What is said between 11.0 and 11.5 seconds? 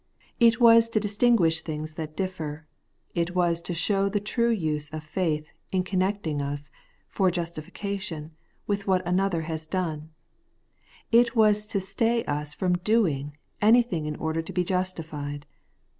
it